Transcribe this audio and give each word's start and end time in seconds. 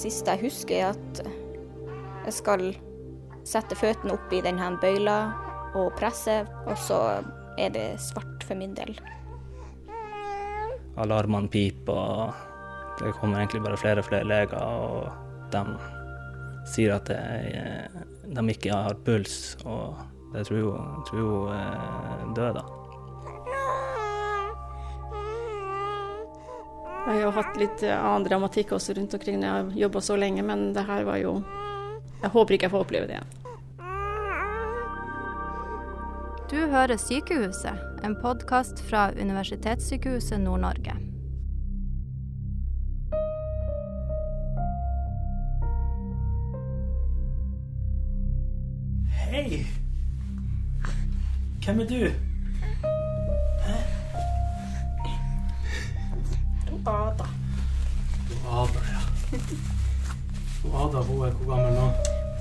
siste 0.00 0.34
jeg 0.34 0.48
husker, 0.48 0.76
er 0.80 0.94
at 0.94 1.22
jeg 2.26 2.36
skal 2.36 2.66
sette 3.48 3.76
føttene 3.78 4.14
opp 4.16 4.32
i 4.34 4.42
denne 4.44 4.72
bøyla 4.80 5.18
og 5.78 5.92
presse, 5.98 6.42
og 6.66 6.76
så 6.80 7.00
er 7.60 7.72
det 7.74 7.86
svart 8.02 8.44
for 8.46 8.58
min 8.58 8.74
del. 8.76 8.96
Alarmene 11.00 11.48
piper, 11.52 11.94
og 11.94 13.00
det 13.00 13.14
kommer 13.20 13.40
egentlig 13.40 13.62
bare 13.64 13.80
flere 13.80 14.02
og 14.02 14.08
flere 14.08 14.28
leger, 14.28 14.58
og 14.60 15.08
de 15.52 15.64
sier 16.70 16.96
at 16.98 17.10
er, 17.14 17.88
de 18.26 18.44
ikke 18.52 18.74
har 18.74 18.98
puls, 19.06 19.56
og 19.64 19.96
det 20.34 20.46
tror 20.46 20.76
hun, 21.10 22.34
død, 22.36 22.60
da. 22.60 22.79
Jeg 27.00 27.16
har 27.16 27.22
jo 27.22 27.30
hatt 27.32 27.56
litt 27.56 27.82
annen 27.88 28.24
dramatikk 28.28 28.74
også 28.76 28.94
rundt 28.98 29.14
omkring 29.16 29.38
når 29.40 29.46
jeg 29.46 29.56
har 29.56 29.78
jobba 29.86 30.00
så 30.04 30.16
lenge, 30.20 30.42
men 30.44 30.70
det 30.76 30.84
her 30.84 31.04
var 31.08 31.16
jo 31.16 31.38
Jeg 32.20 32.30
håper 32.34 32.54
ikke 32.54 32.68
jeg 32.68 32.74
får 32.74 32.84
oppleve 32.84 33.06
det 33.08 33.16
igjen. 33.16 33.36
Du 36.50 36.58
hører 36.68 36.98
Sykehuset, 37.00 37.80
en 38.04 38.16
podkast 38.20 38.82
fra 38.84 39.08
Universitetssykehuset 39.16 40.40
Nord-Norge. 40.44 40.96
Hei! 49.30 49.62
Hvem 51.64 51.80
er 51.80 51.94
du? 51.94 52.29
Ada. 56.86 57.26
Ada, 58.48 58.80
ja. 58.88 59.00
Ada 60.64 61.02
hun 61.04 61.26
er 61.26 61.32
hvor 61.36 61.46
gammel 61.50 61.72
nå? 61.76 61.86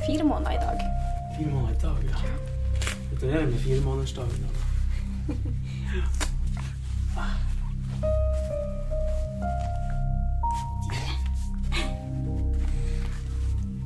Fire 0.06 0.24
måneder 0.24 0.52
i 0.52 0.60
dag. 0.64 0.80
Fire 1.38 1.50
måneder 1.52 1.76
i 1.76 1.78
dag, 1.82 1.98
ja. 2.08 2.18
Gratulerer 3.10 3.46
med 3.46 3.60
firemånedersdagen. 3.60 4.46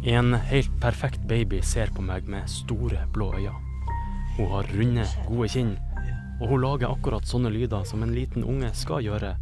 En 0.04 0.34
helt 0.34 0.82
perfekt 0.82 1.28
baby 1.28 1.62
ser 1.64 1.90
på 1.96 2.02
meg 2.06 2.30
med 2.30 2.46
store, 2.52 3.08
blå 3.14 3.34
øyne. 3.40 3.56
Hun 4.38 4.52
har 4.52 4.70
runde, 4.78 5.08
gode 5.28 5.50
kinn, 5.50 5.78
og 6.42 6.48
hun 6.50 6.62
lager 6.62 6.94
akkurat 6.94 7.26
sånne 7.26 7.50
lyder 7.50 7.84
som 7.90 8.04
en 8.04 8.14
liten 8.14 8.44
unge 8.44 8.70
skal 8.78 9.02
gjøre 9.02 9.36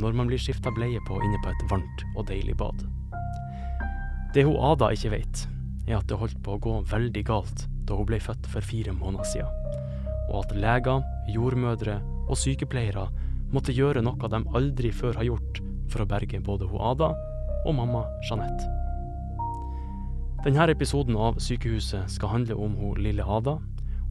når 0.00 0.16
man 0.16 0.30
blir 0.30 0.40
skifta 0.40 0.72
bleie 0.74 1.00
på 1.06 1.18
inne 1.20 1.40
på 1.42 1.52
et 1.52 1.64
varmt 1.70 2.04
og 2.16 2.26
deilig 2.30 2.56
bad. 2.60 2.84
Det 4.32 4.46
hun 4.48 4.56
Ada 4.56 4.92
ikke 4.94 5.12
vet, 5.12 5.46
er 5.88 5.98
at 5.98 6.08
det 6.08 6.16
holdt 6.20 6.38
på 6.44 6.56
å 6.56 6.62
gå 6.62 6.78
veldig 6.88 7.24
galt 7.28 7.66
da 7.88 7.98
hun 7.98 8.08
ble 8.08 8.20
født 8.22 8.48
for 8.48 8.64
fire 8.64 8.94
måneder 8.96 9.28
siden, 9.28 9.82
og 10.30 10.44
at 10.44 10.54
leger, 10.56 11.02
jordmødre 11.34 11.98
og 12.28 12.38
sykepleiere 12.38 13.08
måtte 13.52 13.74
gjøre 13.76 14.04
noe 14.04 14.30
de 14.32 14.40
aldri 14.56 14.92
før 14.94 15.18
har 15.20 15.28
gjort 15.28 15.60
for 15.92 16.04
å 16.04 16.08
berge 16.08 16.40
både 16.40 16.70
hun 16.70 16.86
Ada 16.92 17.12
og 17.66 17.76
mamma 17.76 18.06
Jeanette. 18.24 18.70
Denne 20.42 20.64
episoden 20.72 21.14
av 21.14 21.36
Sykehuset 21.38 22.10
skal 22.10 22.32
handle 22.32 22.56
om 22.58 22.74
hun 22.80 22.98
lille 23.04 23.22
Ada, 23.22 23.60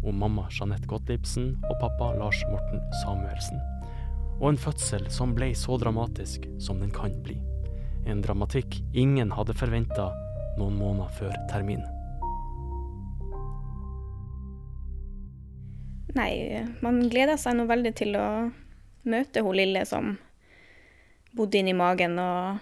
om 0.05 0.21
mamma 0.21 0.47
Jeanette 0.53 0.87
Gottliebsen 0.87 1.55
og 1.67 1.75
pappa 1.81 2.13
Lars 2.21 2.39
Morten 2.53 2.79
Samuelsen. 3.01 3.70
Og 4.41 4.49
en 4.49 4.57
fødsel 4.57 5.05
som 5.13 5.35
ble 5.37 5.51
så 5.53 5.77
dramatisk 5.77 6.47
som 6.57 6.81
den 6.81 6.89
kan 6.93 7.13
bli. 7.21 7.37
En 8.09 8.23
dramatikk 8.25 8.79
ingen 8.97 9.29
hadde 9.37 9.53
forventa 9.53 10.09
noen 10.57 10.79
måneder 10.79 11.11
før 11.19 11.35
termin. 11.51 11.83
Nei, 16.17 16.65
man 16.83 16.97
gleder 17.07 17.37
seg 17.39 17.55
nå 17.55 17.67
veldig 17.69 17.93
til 17.95 18.17
å 18.19 18.27
møte 19.07 19.43
hun 19.45 19.55
lille 19.55 19.85
som 19.87 20.15
bodde 21.37 21.61
inni 21.61 21.75
magen, 21.77 22.17
og 22.19 22.57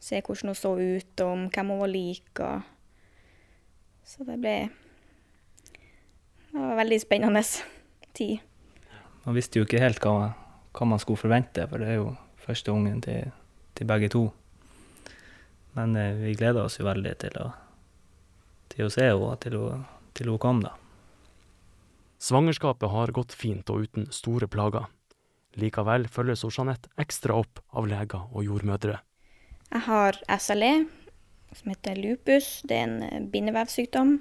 se 0.00 0.22
hvordan 0.22 0.54
hun 0.54 0.56
så 0.56 0.72
ut, 0.78 1.12
og 1.20 1.26
om 1.26 1.48
hvem 1.52 1.72
hun 1.74 1.82
var 1.82 1.92
lik. 1.92 2.30
og 2.40 2.62
Så 4.06 4.24
det 4.24 4.38
ble 4.40 4.54
Det 6.50 6.58
var 6.58 6.80
veldig 6.80 7.00
spennende 7.02 7.42
tid. 8.16 8.38
Man 9.26 9.36
visste 9.36 9.60
jo 9.60 9.66
ikke 9.66 9.82
helt 9.82 10.00
hva, 10.02 10.32
hva 10.72 10.86
man 10.86 11.00
skulle 11.02 11.20
forvente, 11.20 11.66
for 11.68 11.82
det 11.82 11.88
er 11.88 11.98
jo 12.00 12.12
første 12.44 12.72
ungen 12.72 13.00
til, 13.04 13.32
til 13.74 13.88
begge 13.88 14.10
to. 14.12 14.28
Men 15.78 15.96
eh, 15.96 16.14
vi 16.18 16.36
gleder 16.38 16.64
oss 16.64 16.78
jo 16.80 16.86
veldig 16.86 17.16
til 17.24 17.36
å, 17.42 17.48
til 18.72 18.86
å 18.86 18.92
se 18.92 19.10
henne, 19.10 19.34
til 19.42 19.58
hun, 19.58 19.84
til 20.16 20.32
hun 20.32 20.40
kom, 20.42 20.62
da. 20.64 20.74
Svangerskapet 22.20 22.92
har 22.92 23.14
gått 23.16 23.32
fint 23.32 23.70
og 23.72 23.86
uten 23.86 24.10
store 24.12 24.48
plager. 24.50 24.90
Likevel 25.58 26.04
følges 26.12 26.44
Jeanette 26.44 26.90
ekstra 27.00 27.38
opp 27.40 27.62
av 27.74 27.88
leger 27.90 28.28
og 28.28 28.44
jordmødre. 28.44 29.00
Jeg 29.70 29.86
har 29.86 30.18
SLE, 30.38 30.72
som 31.56 31.72
heter 31.72 31.98
lupus. 31.98 32.60
Det 32.66 32.76
er 32.76 32.86
en 32.86 33.02
eh, 33.06 33.24
bindevevsykdom 33.32 34.18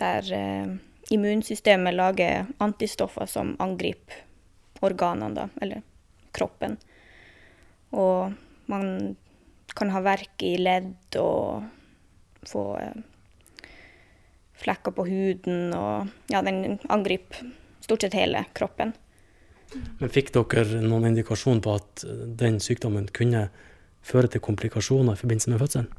der 0.00 0.30
eh, 0.34 0.76
immunsystemet 1.14 1.94
lager 1.94 2.48
antistoffer 2.64 3.28
som 3.30 3.54
angriper 3.62 4.24
organene, 4.82 5.34
da, 5.36 5.48
eller 5.62 5.82
kroppen. 6.34 6.76
Og 7.94 8.32
man 8.66 9.14
kan 9.74 9.90
ha 9.90 10.02
verk 10.04 10.42
i 10.42 10.56
ledd 10.58 11.18
og 11.18 11.64
få 12.48 12.64
eh, 12.80 13.68
flekker 14.64 14.94
på 14.94 15.06
huden, 15.08 15.72
og 15.74 16.10
ja, 16.32 16.42
den 16.42 16.78
angriper 16.88 17.46
stort 17.84 18.04
sett 18.04 18.16
hele 18.16 18.44
kroppen. 18.56 18.94
Men 19.98 20.12
Fikk 20.12 20.30
dere 20.34 20.82
noen 20.84 21.10
indikasjon 21.10 21.62
på 21.64 21.74
at 21.74 22.04
den 22.38 22.60
sykdommen 22.62 23.08
kunne 23.14 23.48
føre 24.04 24.30
til 24.30 24.42
komplikasjoner 24.44 25.16
i 25.16 25.20
forbindelse 25.20 25.52
med 25.52 25.62
fødselen? 25.62 25.90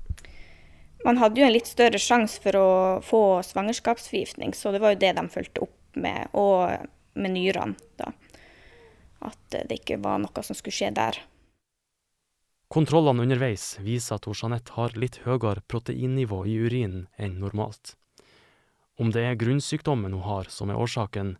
Man 1.06 1.20
hadde 1.22 1.42
jo 1.42 1.46
en 1.46 1.54
litt 1.54 1.70
større 1.70 2.00
sjanse 2.02 2.42
for 2.42 2.58
å 2.58 2.70
få 3.06 3.22
svangerskapsforgiftning, 3.46 4.56
så 4.58 4.72
det 4.74 4.82
var 4.82 4.96
jo 4.96 5.02
det 5.04 5.12
de 5.20 5.26
fulgte 5.30 5.66
opp 5.68 6.00
med, 6.02 6.32
og 6.34 6.88
med 7.14 7.36
nyrene, 7.36 7.78
da. 8.00 8.10
At 9.20 9.40
det 9.52 9.80
ikke 9.82 10.02
var 10.04 10.20
noe 10.22 10.44
som 10.44 10.58
skulle 10.58 10.76
skje 10.76 10.92
der. 10.96 11.20
Kontrollene 12.68 13.24
underveis 13.24 13.76
viser 13.86 14.18
at 14.18 14.26
Jeanette 14.28 14.74
har 14.76 14.96
litt 14.98 15.22
høyere 15.24 15.62
proteinnivå 15.70 16.42
i 16.50 16.58
urinen 16.66 17.06
enn 17.16 17.38
normalt. 17.40 17.94
Om 18.98 19.12
det 19.14 19.26
er 19.28 19.38
grunnsykdommen 19.40 20.16
hun 20.16 20.26
har 20.26 20.50
som 20.50 20.72
er 20.72 20.80
årsaken, 20.82 21.36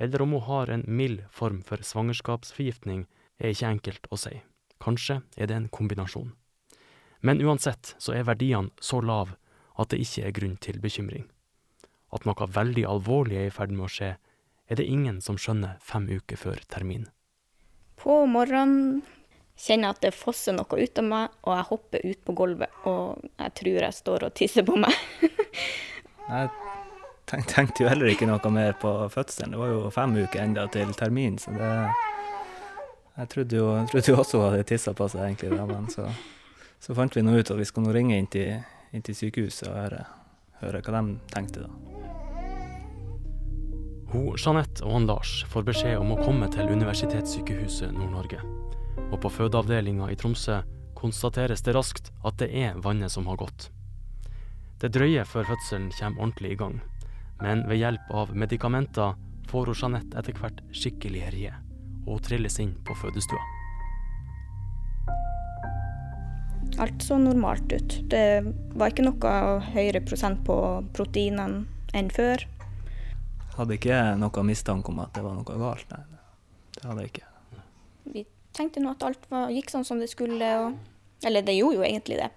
eller 0.00 0.22
om 0.22 0.32
hun 0.36 0.46
har 0.46 0.70
en 0.72 0.84
mild 0.86 1.24
form 1.30 1.60
for 1.66 1.82
svangerskapsforgiftning, 1.84 3.04
er 3.38 3.52
ikke 3.52 3.72
enkelt 3.74 4.08
å 4.10 4.18
si. 4.20 4.40
Kanskje 4.80 5.20
er 5.36 5.50
det 5.50 5.56
en 5.58 5.68
kombinasjon. 5.68 6.32
Men 7.20 7.42
uansett 7.44 7.94
så 7.98 8.14
er 8.16 8.24
verdiene 8.24 8.72
så 8.80 9.02
lave 9.04 9.36
at 9.76 9.92
det 9.92 10.00
ikke 10.00 10.24
er 10.26 10.36
grunn 10.36 10.56
til 10.56 10.80
bekymring. 10.80 11.26
At 12.10 12.24
noe 12.26 12.48
veldig 12.48 12.86
alvorlig 12.88 13.36
er 13.36 13.50
i 13.50 13.54
ferd 13.54 13.74
med 13.74 13.86
å 13.86 13.92
skje, 13.92 14.14
er 14.70 14.78
det 14.78 14.88
ingen 14.88 15.20
som 15.20 15.38
skjønner 15.38 15.76
fem 15.84 16.08
uker 16.08 16.38
før 16.40 16.62
termin. 16.72 17.08
På 18.00 18.22
morgenen 18.26 19.02
kjenner 19.60 19.92
at 19.92 20.00
det 20.00 20.14
fosser 20.16 20.56
noe 20.56 20.78
ut 20.80 21.00
av 21.00 21.06
meg, 21.06 21.36
og 21.44 21.54
jeg 21.56 21.68
hopper 21.68 22.06
ut 22.06 22.20
på 22.24 22.34
gulvet, 22.38 22.80
og 22.88 23.20
jeg 23.28 23.54
tror 23.60 23.84
jeg 23.84 23.96
står 23.98 24.26
og 24.28 24.34
tisser 24.40 24.66
på 24.66 24.78
meg. 24.80 24.96
Jeg 26.30 26.46
tenk, 27.26 27.46
tenkte 27.50 27.82
jo 27.82 27.88
heller 27.90 28.06
ikke 28.12 28.26
noe 28.28 28.50
mer 28.54 28.76
på 28.78 28.90
fødselen. 29.10 29.50
Det 29.50 29.58
var 29.58 29.72
jo 29.72 29.88
fem 29.90 30.12
uker 30.14 30.44
enda 30.44 30.68
til 30.70 30.92
termin, 30.94 31.40
så 31.42 31.50
det 31.56 31.70
Jeg 33.16 33.28
trodde 33.32 33.56
jo, 33.56 33.64
trodde 33.90 34.12
jo 34.12 34.20
også 34.22 34.38
hun 34.38 34.46
hadde 34.52 34.68
tissa 34.70 34.94
på 34.94 35.08
seg, 35.10 35.24
egentlig, 35.26 35.58
da, 35.58 35.66
men 35.66 35.90
så, 35.90 36.06
så 36.78 36.94
fant 36.94 37.18
vi 37.18 37.24
nå 37.26 37.34
ut 37.34 37.50
at 37.50 37.58
vi 37.58 37.66
skal 37.66 37.84
nå 37.84 37.96
ringe 37.96 38.14
inn 38.14 38.30
til, 38.30 38.62
inn 38.94 39.02
til 39.02 39.18
sykehuset 39.18 39.66
og 39.68 39.74
høre, 39.74 40.04
høre 40.62 40.84
hva 40.86 41.02
de 41.02 41.18
tenkte, 41.34 41.66
da. 41.66 41.99
Hun, 44.10 44.34
Jeanette 44.34 44.82
og 44.82 44.96
han 44.96 45.06
Lars 45.06 45.44
får 45.52 45.68
beskjed 45.68 46.00
om 46.00 46.10
å 46.10 46.18
komme 46.18 46.48
til 46.50 46.70
Universitetssykehuset 46.72 47.92
Nord-Norge. 47.94 48.40
Og 49.10 49.20
på 49.22 49.30
fødeavdelinga 49.30 50.08
i 50.10 50.16
Tromsø 50.18 50.60
konstateres 50.98 51.62
det 51.62 51.76
raskt 51.76 52.10
at 52.26 52.40
det 52.42 52.50
er 52.50 52.80
vannet 52.82 53.14
som 53.14 53.28
har 53.30 53.38
gått. 53.38 53.68
Det 54.82 54.90
drøyer 54.96 55.28
før 55.28 55.46
fødselen 55.52 55.92
kommer 55.94 56.24
ordentlig 56.24 56.56
i 56.56 56.58
gang, 56.58 56.80
men 57.40 57.62
ved 57.70 57.78
hjelp 57.84 58.10
av 58.10 58.34
medikamenter 58.34 59.14
får 59.50 59.70
hun 59.70 59.80
Jeanette 59.84 60.18
etter 60.18 60.42
hvert 60.42 60.60
skikkelig 60.74 61.24
herje, 61.28 61.54
og 62.02 62.18
hun 62.18 62.26
trilles 62.26 62.58
inn 62.62 62.74
på 62.86 62.98
fødestua. 62.98 63.42
Alt 66.82 67.02
så 67.04 67.18
normalt 67.20 67.70
ut. 67.72 68.00
Det 68.10 68.42
var 68.74 68.90
ikke 68.90 69.06
noe 69.06 69.34
høyere 69.70 70.02
prosent 70.02 70.42
på 70.46 70.56
proteinene 70.96 71.66
enn 71.94 72.10
før. 72.14 72.42
Hadde 73.60 73.76
ikke 73.76 73.96
noe 74.16 74.42
mistanke 74.48 74.88
om 74.88 75.02
at 75.02 75.12
det 75.12 75.20
var 75.20 75.34
noe 75.36 75.44
galt, 75.44 75.90
nei. 75.92 76.20
Det 76.72 76.86
hadde 76.86 77.02
jeg 77.04 77.10
ikke. 77.10 77.26
Vi 78.14 78.22
tenkte 78.56 78.80
nå 78.80 78.94
at 78.94 79.04
alt 79.04 79.26
var, 79.28 79.50
gikk 79.52 79.68
sånn 79.68 79.84
som 79.84 80.00
det 80.00 80.08
skulle, 80.12 80.48
og 80.64 80.78
Eller 81.28 81.44
det 81.44 81.52
gjorde 81.52 81.76
jo 81.76 81.82
egentlig 81.84 82.16
det. 82.16 82.30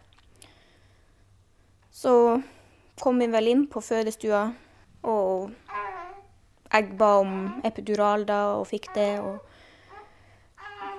Så 1.95 2.11
kom 2.99 3.21
vi 3.21 3.29
vel 3.31 3.47
inn 3.47 3.61
på 3.71 3.79
fødestua, 3.79 4.41
og 5.07 5.53
jeg 6.73 6.89
ba 6.99 7.11
om 7.21 7.61
epidural 7.63 8.25
da, 8.27 8.41
og 8.57 8.67
fikk 8.67 8.91
det. 8.97 9.21
og 9.23 9.39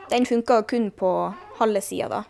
Den 0.09 0.25
funka 0.25 0.63
kun 0.63 0.89
på 0.97 1.13
halve 1.61 1.85
sida, 1.85 2.09
da, 2.09 2.23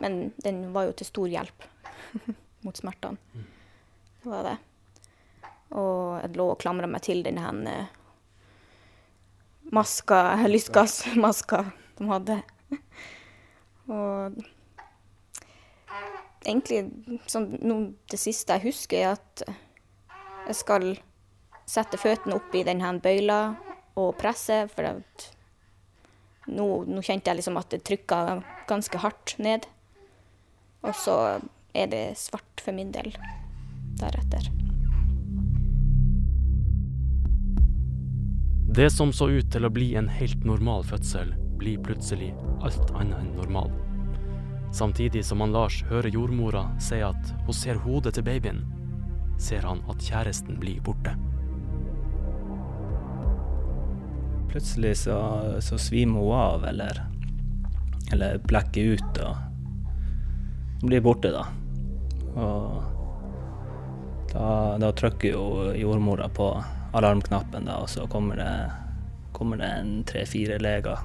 men 0.00 0.32
den 0.40 0.72
var 0.72 0.88
jo 0.88 0.96
til 0.96 1.10
stor 1.12 1.28
hjelp 1.28 1.68
mot 2.64 2.80
smertene. 2.80 3.20
Det 4.22 4.32
var 4.32 4.48
det. 4.48 4.56
Og 5.78 6.20
jeg 6.20 6.36
lå 6.36 6.48
og 6.52 6.60
klamra 6.60 6.88
meg 6.90 7.04
til 7.06 7.22
den 7.24 7.40
her 7.40 7.60
eh, 7.70 7.92
maska, 9.72 10.22
lystgassmaska 10.52 11.64
de 11.98 12.08
hadde. 12.10 12.40
Og 13.92 14.42
egentlig 16.46 16.82
sånn 17.30 17.48
nå 17.62 17.78
det 18.10 18.20
siste 18.20 18.58
jeg 18.58 18.68
husker, 18.70 18.98
er 18.98 19.16
at 19.16 19.44
jeg 20.48 20.58
skal 20.58 20.88
sette 21.68 22.00
føttene 22.00 22.36
opp 22.36 22.54
i 22.58 22.64
denne 22.66 22.96
bøyla 23.02 23.40
og 24.00 24.16
presse, 24.20 24.64
for 24.72 24.88
at 24.94 25.28
nå, 26.50 26.66
nå 26.88 27.04
kjente 27.04 27.30
jeg 27.30 27.40
liksom 27.40 27.60
at 27.60 27.70
det 27.72 27.84
trykka 27.86 28.40
ganske 28.70 29.02
hardt 29.04 29.36
ned. 29.42 29.68
Og 30.82 30.96
så 30.98 31.16
er 31.76 31.92
det 31.92 32.04
svart 32.20 32.64
for 32.64 32.74
min 32.76 32.90
del 32.94 33.14
deretter. 34.00 34.61
Det 38.74 38.90
som 38.90 39.10
så 39.12 39.26
ut 39.28 39.50
til 39.52 39.66
å 39.68 39.68
bli 39.68 39.90
en 40.00 40.06
helt 40.08 40.46
normal 40.48 40.86
fødsel, 40.88 41.34
blir 41.60 41.82
plutselig 41.84 42.30
alt 42.64 42.88
annet 42.96 43.18
enn 43.18 43.34
normal. 43.36 43.68
Samtidig 44.72 45.26
som 45.28 45.44
han 45.44 45.52
Lars 45.52 45.82
hører 45.90 46.08
jordmora 46.08 46.62
si 46.80 47.02
at 47.04 47.34
hun 47.44 47.52
ser 47.52 47.82
hodet 47.84 48.14
til 48.16 48.24
babyen, 48.24 48.62
ser 49.36 49.68
han 49.68 49.84
at 49.92 50.00
kjæresten 50.00 50.56
blir 50.56 50.80
borte. 50.80 51.12
Plutselig 54.48 54.96
så, 55.04 55.20
så 55.60 55.76
svimer 55.76 56.24
hun 56.24 56.40
av, 56.40 56.64
eller, 56.72 57.04
eller 58.08 58.40
blekker 58.48 58.96
ut 58.96 59.24
og 59.28 60.86
blir 60.88 61.04
borte, 61.04 61.28
da. 61.28 61.44
Og 62.40 62.80
da, 64.32 64.46
da 64.80 64.96
trykker 64.96 65.36
jo 65.36 65.74
jordmora 65.76 66.32
på 66.32 66.54
alarmknappen, 66.92 67.66
da, 67.68 67.78
og 67.82 67.88
så 67.90 68.06
kommer 68.10 68.36
det, 68.36 68.52
kommer 69.32 69.60
det 69.60 69.70
en 69.80 69.94
tre-fire 70.08 70.58
leger. 70.62 71.00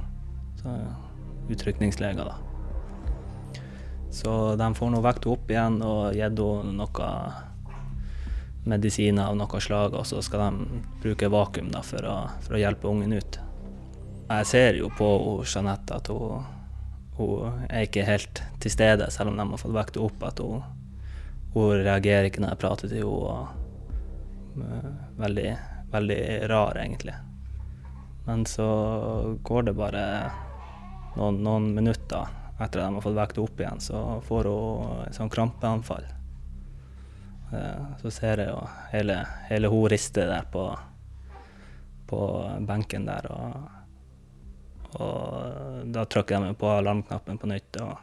Utrykningsleger, 1.48 2.28
da. 2.28 2.36
Så 4.12 4.56
de 4.56 4.68
får 4.76 4.90
nå 4.92 5.02
vekt 5.04 5.28
opp 5.30 5.52
igjen 5.52 5.82
og 5.86 6.16
gitt 6.16 6.40
henne 6.40 6.74
noe 6.80 7.10
medisiner 8.68 9.30
av 9.30 9.38
noe 9.40 9.60
slag, 9.64 9.96
og 9.96 10.06
så 10.08 10.22
skal 10.26 10.44
de 10.44 10.82
bruke 11.04 11.30
vakuum 11.32 11.70
da, 11.72 11.84
for, 11.86 12.04
å, 12.04 12.18
for 12.44 12.58
å 12.58 12.62
hjelpe 12.62 12.90
ungen 12.90 13.16
ut. 13.16 13.40
Jeg 14.28 14.48
ser 14.50 14.80
jo 14.82 14.90
på 14.92 15.08
Jeanette 15.48 16.02
at 16.02 16.10
hun, 16.12 16.44
hun 17.16 17.64
er 17.70 17.86
ikke 17.88 18.08
helt 18.08 18.42
til 18.60 18.74
stede, 18.74 19.08
selv 19.14 19.32
om 19.32 19.40
de 19.40 19.46
har 19.54 19.62
fått 19.62 19.76
vekt 19.78 19.96
henne 19.96 20.10
opp. 20.10 20.26
At 20.28 20.44
hun, 20.44 20.66
hun 21.56 21.86
reagerer 21.86 22.28
ikke 22.28 22.44
når 22.44 22.56
jeg 22.56 22.62
prater 22.66 22.92
til 22.92 23.06
henne. 23.06 23.48
og 24.58 24.66
eh, 24.66 24.92
Veldig, 25.22 25.48
veldig 25.92 26.50
rar, 26.50 26.78
egentlig. 26.82 27.16
Men 28.28 28.46
så 28.46 28.68
går 29.44 29.70
det 29.70 29.74
bare 29.78 30.04
noen, 31.16 31.40
noen 31.44 31.70
minutter 31.76 32.28
etter 32.58 32.82
at 32.82 32.90
de 32.90 32.96
har 32.98 33.06
fått 33.06 33.18
vekt 33.18 33.38
opp 33.42 33.60
igjen, 33.62 33.80
så 33.80 34.22
får 34.26 34.50
hun 34.50 35.04
et 35.06 35.16
sånn 35.16 35.32
krampeanfall. 35.32 36.08
Eh, 37.54 37.86
Så 38.02 38.12
ser 38.12 38.42
jeg 38.42 38.50
jo 38.52 38.60
hele, 38.92 39.22
hele 39.48 39.72
hun 39.72 39.88
rister 39.94 40.28
der 40.28 40.50
på, 40.52 40.66
på 42.10 42.20
benken 42.68 43.06
der, 43.08 43.30
og, 43.32 43.54
og 45.00 45.88
da 45.94 46.04
trykker 46.06 46.50
de 46.50 46.58
på 46.58 46.74
alarmknappen 46.80 47.40
på 47.40 47.52
nytt 47.54 47.80
og, 47.86 47.96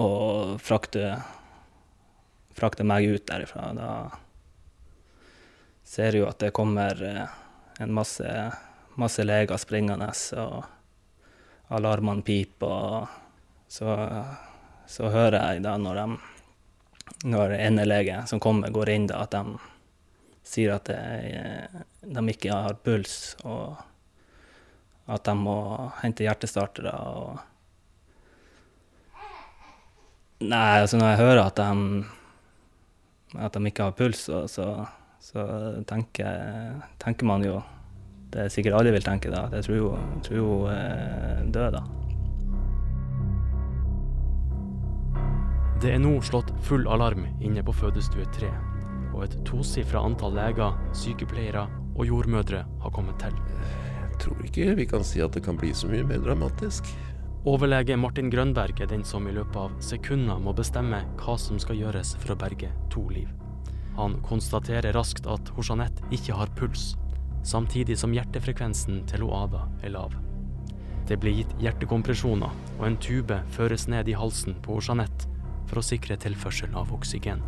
og 0.00 0.58
frakter, 0.64 1.20
frakter 2.56 2.88
meg 2.88 3.06
ut 3.06 3.28
derifra. 3.28 3.70
Da 3.76 3.90
ser 5.94 6.18
jo 6.18 6.28
at 6.28 6.40
det 6.42 6.54
kommer 6.56 7.02
eh, 7.06 7.34
en 7.84 7.94
masse, 7.94 8.28
masse 9.00 9.24
leger 9.24 9.60
springende, 9.60 10.10
og 10.42 11.74
alarmene 11.74 12.22
piper, 12.26 12.66
og 12.68 13.06
så, 13.70 13.96
så 14.86 15.10
hører 15.10 15.54
jeg 15.54 15.64
da 15.64 15.76
når 15.80 16.00
de 16.02 16.08
når 17.24 17.56
endelege 17.56 18.22
som 18.26 18.40
kommer, 18.40 18.72
går 18.72 18.90
inn, 18.94 19.06
da, 19.08 19.22
at 19.24 19.34
de 19.34 19.58
sier 20.44 20.74
at 20.74 20.88
det, 20.88 21.00
de 22.04 22.24
ikke 22.32 22.52
har 22.52 22.76
puls, 22.84 23.34
og 23.44 23.76
at 25.08 25.24
de 25.24 25.34
må 25.36 25.56
hente 26.02 26.24
hjertestartere. 26.24 26.92
Og 26.92 27.50
Nei, 30.44 30.80
altså 30.82 30.98
når 30.98 31.12
jeg 31.12 31.20
hører 31.22 31.40
at 31.46 31.56
de, 31.56 32.04
at 33.46 33.54
de 33.54 33.70
ikke 33.70 33.86
har 33.86 33.96
puls, 33.96 34.26
så, 34.28 34.74
så, 35.24 35.44
tenker, 35.88 36.80
tenker, 37.00 37.26
man 37.26 37.44
jo 37.44 37.60
Det 38.32 38.44
er 38.44 38.50
sikkert 38.52 38.80
alle 38.80 38.92
vil 38.92 39.04
tenke, 39.04 39.30
da. 39.32 39.46
Jeg 39.54 39.64
tror 39.66 39.76
jo 39.78 39.90
tror 40.26 40.48
hun 40.48 40.72
er 40.74 41.44
død, 41.54 41.76
da. 41.78 41.82
Det 45.84 45.92
er 45.92 46.00
nå 46.02 46.16
slått 46.24 46.50
full 46.64 46.88
alarm 46.90 47.26
inne 47.44 47.62
på 47.64 47.74
fødestue 47.76 48.26
3, 48.34 48.50
og 49.12 49.24
et 49.26 49.36
tosifra 49.46 50.02
antall 50.02 50.34
leger, 50.36 50.74
sykepleiere 50.96 51.66
og 51.94 52.08
jordmødre 52.08 52.64
har 52.82 52.94
kommet 52.94 53.20
til. 53.22 53.36
Jeg 54.00 54.20
tror 54.24 54.44
ikke 54.48 54.76
vi 54.80 54.88
kan 54.88 55.06
si 55.06 55.22
at 55.22 55.36
det 55.36 55.44
kan 55.46 55.60
bli 55.60 55.72
så 55.76 55.90
mye 55.92 56.06
mer 56.08 56.24
dramatisk. 56.24 56.90
Overlege 57.44 57.96
Martin 58.00 58.32
Grønberg 58.32 58.80
er 58.80 58.88
den 58.90 59.04
som 59.04 59.28
i 59.28 59.36
løpet 59.36 59.60
av 59.60 59.78
sekunder 59.84 60.40
må 60.40 60.56
bestemme 60.56 61.04
hva 61.20 61.38
som 61.38 61.60
skal 61.60 61.80
gjøres 61.84 62.16
for 62.18 62.34
å 62.34 62.40
berge 62.40 62.72
to 62.92 63.04
liv. 63.12 63.28
Han 63.98 64.18
konstaterer 64.26 64.94
raskt 64.96 65.28
at 65.30 65.52
Jeanette 65.60 66.02
ikke 66.14 66.34
har 66.34 66.50
puls, 66.58 66.94
samtidig 67.46 67.98
som 68.00 68.14
hjertefrekvensen 68.16 69.04
til 69.10 69.26
Ada 69.30 69.66
er 69.82 69.94
lav. 69.94 70.14
Det 71.08 71.18
blir 71.20 71.36
gitt 71.42 71.52
hjertekompresjoner, 71.60 72.52
og 72.78 72.86
en 72.86 72.96
tube 72.96 73.36
føres 73.52 73.86
ned 73.92 74.08
i 74.08 74.16
halsen 74.16 74.56
på 74.64 74.80
Jeanette 74.80 75.28
for 75.68 75.80
å 75.80 75.84
sikre 75.84 76.16
tilførsel 76.20 76.72
av 76.76 76.92
oksygen. 76.96 77.42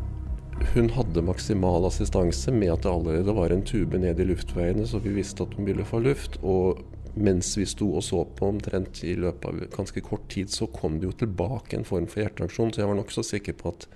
Hun 0.72 0.88
hadde 0.94 1.24
maksimal 1.24 1.84
assistanse 1.84 2.52
med 2.52 2.72
at 2.72 2.84
det 2.84 2.92
allerede 2.92 3.34
var 3.36 3.52
en 3.52 3.64
tube 3.66 3.98
ned 4.00 4.20
i 4.20 4.28
luftveiene, 4.28 4.86
så 4.88 5.00
vi 5.04 5.12
visste 5.18 5.44
at 5.44 5.56
hun 5.56 5.68
ville 5.68 5.84
få 5.84 6.00
luft. 6.04 6.38
Og 6.40 6.80
mens 7.16 7.52
vi 7.58 7.66
sto 7.68 7.90
og 7.96 8.04
så 8.04 8.22
på 8.38 8.48
omtrent 8.54 9.02
i 9.04 9.14
løpet 9.20 9.48
av 9.50 9.60
ganske 9.76 10.00
kort 10.04 10.28
tid, 10.32 10.52
så 10.52 10.68
kom 10.72 10.96
det 11.00 11.10
jo 11.10 11.18
tilbake 11.24 11.76
en 11.76 11.88
form 11.88 12.08
for 12.08 12.24
hjerteaksjon. 12.24 12.72
Så 12.72 12.82
jeg 12.82 12.90
var 12.90 13.00
nokså 13.00 13.24
sikker 13.24 13.56
på 13.60 13.74
at 13.74 13.88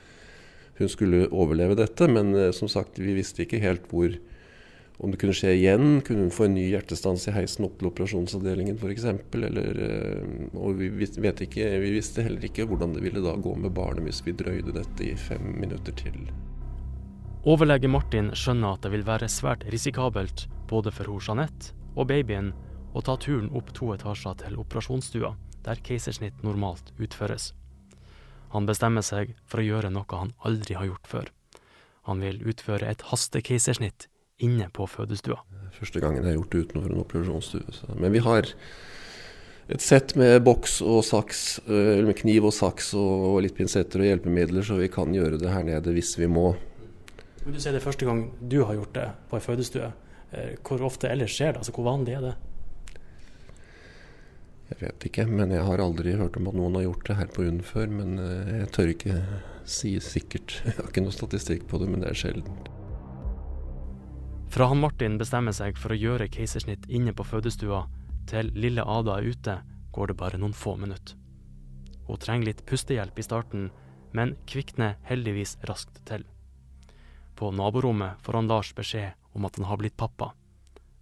hun 0.81 0.93
skulle 0.93 1.29
overleve 1.29 1.79
dette. 1.79 2.09
Men 2.11 2.35
eh, 2.35 2.53
som 2.57 2.71
sagt, 2.71 2.99
vi 2.99 3.17
visste 3.17 3.45
ikke 3.45 3.63
helt 3.63 3.89
hvor 3.93 4.17
om 5.01 5.11
det 5.11 5.21
kunne 5.21 5.35
skje 5.37 5.55
igjen. 5.57 6.01
Kunne 6.05 6.27
hun 6.27 6.35
få 6.35 6.47
en 6.47 6.57
ny 6.59 6.67
hjertestans 6.69 7.25
i 7.31 7.35
heisen 7.35 7.65
opp 7.65 7.79
til 7.81 7.89
operasjonsavdelingen 7.89 8.77
f.eks.? 8.77 9.07
Og 10.61 10.81
vi, 10.81 10.91
ikke, 11.01 11.69
vi 11.85 11.93
visste 11.95 12.25
heller 12.27 12.45
ikke 12.51 12.69
hvordan 12.69 12.95
det 12.97 13.05
ville 13.07 13.25
da 13.25 13.37
gå 13.41 13.55
med 13.57 13.73
barnet 13.77 14.05
hvis 14.09 14.23
vi 14.27 14.37
drøyde 14.37 14.77
dette 14.77 15.07
i 15.07 15.15
fem 15.17 15.55
minutter 15.61 15.97
til. 15.97 16.19
Overlege 17.49 17.89
Martin 17.89 18.35
skjønner 18.37 18.77
at 18.77 18.85
det 18.85 18.93
vil 18.93 19.07
være 19.07 19.31
svært 19.33 19.65
risikabelt 19.73 20.45
både 20.69 20.93
for 20.93 21.09
hun 21.09 21.23
Jeanette 21.25 21.73
og 21.97 22.11
babyen 22.11 22.53
å 22.93 23.01
ta 23.07 23.17
turen 23.17 23.49
opp 23.57 23.73
to 23.77 23.95
etasjer 23.95 24.37
til 24.43 24.59
operasjonsstua, 24.61 25.33
der 25.65 25.81
keisersnitt 25.87 26.45
normalt 26.45 26.93
utføres. 27.01 27.55
Han 28.55 28.67
bestemmer 28.67 29.05
seg 29.07 29.35
for 29.47 29.63
å 29.63 29.67
gjøre 29.67 29.93
noe 29.95 30.19
han 30.19 30.33
aldri 30.47 30.75
har 30.79 30.89
gjort 30.89 31.11
før. 31.11 31.29
Han 32.09 32.23
vil 32.25 32.41
utføre 32.51 32.89
et 32.91 33.05
hastekeisersnitt 33.11 34.09
inne 34.43 34.71
på 34.75 34.87
fødestua. 34.89 35.43
Første 35.77 36.01
gangen 36.03 36.25
jeg 36.25 36.33
har 36.33 36.41
gjort 36.41 36.55
det 36.55 36.65
utenfor 36.65 36.91
en 36.91 37.03
operasjonsstue. 37.05 37.95
Men 38.01 38.15
vi 38.15 38.23
har 38.25 38.49
et 39.71 39.85
sett 39.85 40.17
med 40.19 40.41
boks 40.43 40.81
og 40.83 41.05
saks, 41.07 41.61
eller 41.69 42.09
med 42.09 42.19
kniv 42.19 42.49
og 42.49 42.55
saks 42.57 42.91
og 42.99 43.39
litt 43.45 43.55
pinsetter 43.55 44.03
og 44.03 44.09
hjelpemidler, 44.09 44.67
så 44.67 44.81
vi 44.81 44.91
kan 44.91 45.15
gjøre 45.15 45.39
det 45.39 45.53
her 45.53 45.67
nede 45.69 45.95
hvis 45.95 46.17
vi 46.19 46.27
må. 46.27 46.55
Men 47.45 47.55
Du 47.55 47.61
sier 47.61 47.77
det 47.77 47.81
er 47.81 47.87
første 47.87 48.09
gang 48.09 48.27
du 48.43 48.65
har 48.65 48.75
gjort 48.81 48.97
det 48.97 49.09
på 49.31 49.39
ei 49.39 49.45
fødestue. 49.45 49.93
Hvor 50.67 50.83
ofte 50.87 51.11
ellers 51.11 51.37
skjer 51.37 51.55
det? 51.55 51.63
Altså, 51.63 51.75
hvor 51.77 51.87
vanlig 51.87 52.17
er 52.19 52.27
det? 52.31 52.35
Jeg 54.71 54.79
vet 54.85 55.07
ikke, 55.09 55.27
men 55.27 55.51
jeg 55.51 55.65
har 55.67 55.83
aldri 55.83 56.15
hørt 56.15 56.37
om 56.39 56.47
at 56.51 56.57
noen 56.57 56.77
har 56.79 56.87
gjort 56.87 57.09
det 57.09 57.17
her 57.19 57.31
på 57.35 57.47
UNN 57.47 57.63
før. 57.67 57.91
Men 57.91 58.19
jeg 58.21 58.69
tør 58.77 58.93
ikke 58.93 59.17
si 59.67 59.97
sikkert. 60.03 60.61
Jeg 60.67 60.77
har 60.79 60.91
ikke 60.91 61.03
noe 61.05 61.15
statistikk 61.15 61.67
på 61.71 61.81
det, 61.83 61.89
men 61.91 62.05
det 62.05 62.13
er 62.13 62.19
sjelden. 62.19 62.61
Fra 64.51 64.67
han 64.67 64.81
Martin 64.83 65.19
bestemmer 65.19 65.55
seg 65.55 65.79
for 65.79 65.95
å 65.95 65.99
gjøre 65.99 66.31
keisersnitt 66.33 66.89
inne 66.91 67.15
på 67.15 67.27
fødestua, 67.27 67.85
til 68.31 68.51
lille 68.59 68.83
Ada 68.83 69.19
er 69.19 69.29
ute, 69.31 69.55
går 69.95 70.11
det 70.11 70.17
bare 70.19 70.41
noen 70.43 70.55
få 70.55 70.75
minutter. 70.79 71.15
Hun 72.09 72.19
trenger 72.19 72.51
litt 72.51 72.65
pustehjelp 72.67 73.19
i 73.19 73.27
starten, 73.27 73.69
men 74.11 74.35
kvikner 74.51 74.97
heldigvis 75.07 75.57
raskt 75.71 76.03
til. 76.07 76.25
På 77.39 77.53
naborommet 77.55 78.19
får 78.27 78.41
han 78.41 78.51
Lars 78.51 78.73
beskjed 78.75 79.15
om 79.39 79.47
at 79.47 79.59
han 79.59 79.69
har 79.71 79.79
blitt 79.79 79.99
pappa, 79.99 80.33